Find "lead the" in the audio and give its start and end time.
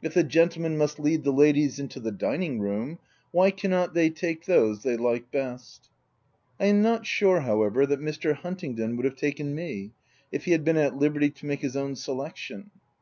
0.98-1.30